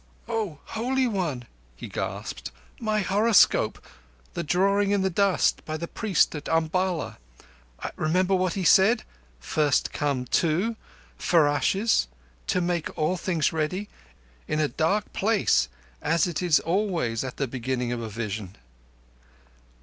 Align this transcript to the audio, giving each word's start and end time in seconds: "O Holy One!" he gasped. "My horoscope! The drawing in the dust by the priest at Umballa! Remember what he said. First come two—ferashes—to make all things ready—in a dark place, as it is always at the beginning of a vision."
"O 0.27 0.57
Holy 0.65 1.05
One!" 1.05 1.45
he 1.75 1.87
gasped. 1.87 2.49
"My 2.79 3.01
horoscope! 3.01 3.79
The 4.33 4.41
drawing 4.43 4.89
in 4.89 5.03
the 5.03 5.11
dust 5.11 5.63
by 5.63 5.77
the 5.77 5.87
priest 5.87 6.33
at 6.33 6.47
Umballa! 6.49 7.17
Remember 7.95 8.33
what 8.33 8.53
he 8.53 8.63
said. 8.63 9.03
First 9.39 9.93
come 9.93 10.25
two—ferashes—to 10.25 12.61
make 12.61 12.97
all 12.97 13.15
things 13.15 13.53
ready—in 13.53 14.59
a 14.59 14.67
dark 14.67 15.13
place, 15.13 15.69
as 16.01 16.25
it 16.25 16.41
is 16.41 16.59
always 16.59 17.23
at 17.23 17.37
the 17.37 17.45
beginning 17.45 17.91
of 17.91 18.01
a 18.01 18.09
vision." 18.09 18.55